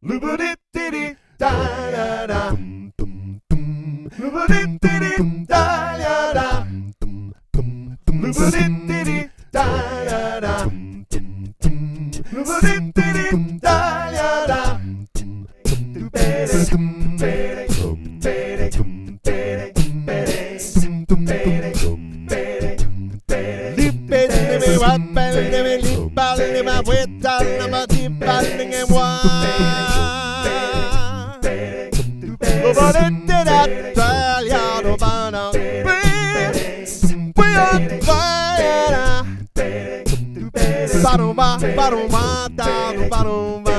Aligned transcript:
Loobity 0.00 1.16
da 1.38 1.50
da 1.90 2.26
da. 2.26 2.56
Loobity 4.18 5.46
da 5.48 5.96
da 5.98 6.32
da. 6.32 6.66
Loobity 8.06 9.30
da 9.50 9.64
da 10.06 10.40
da. 10.40 10.70
Loobity 12.32 13.10
da 13.60 13.60
da 13.60 13.60
da. 13.60 13.60
Loobity 13.60 13.60
da 13.60 13.76
da 14.12 14.46
da. 14.46 14.78
Barumba, 41.02 41.58
barumba, 41.76 42.48
barumba, 42.56 43.08
barumba, 43.08 43.78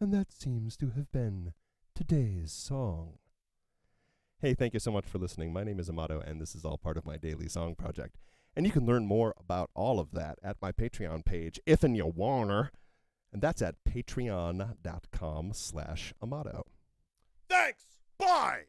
And 0.00 0.14
that 0.14 0.30
seems 0.32 0.76
to 0.78 0.90
have 0.90 1.10
been 1.12 1.52
today's 1.94 2.52
song. 2.52 3.18
Hey, 4.40 4.54
thank 4.54 4.72
you 4.72 4.80
so 4.80 4.92
much 4.92 5.04
for 5.04 5.18
listening. 5.18 5.52
My 5.52 5.64
name 5.64 5.80
is 5.80 5.90
Amato, 5.90 6.20
and 6.20 6.40
this 6.40 6.54
is 6.54 6.64
all 6.64 6.78
part 6.78 6.96
of 6.96 7.04
my 7.04 7.16
daily 7.16 7.48
song 7.48 7.74
project. 7.74 8.16
And 8.54 8.64
you 8.64 8.72
can 8.72 8.86
learn 8.86 9.04
more 9.04 9.34
about 9.38 9.70
all 9.74 10.00
of 10.00 10.12
that 10.12 10.38
at 10.42 10.56
my 10.62 10.72
Patreon 10.72 11.24
page, 11.24 11.60
if 11.66 11.82
and 11.82 11.96
you 11.96 12.06
wanna 12.06 12.70
and 13.32 13.42
that's 13.42 13.62
at 13.62 13.76
patreon.com 13.84 15.52
slash 15.52 16.12
Amato. 16.22 16.64
Thanks! 17.48 17.84
Bye! 18.18 18.64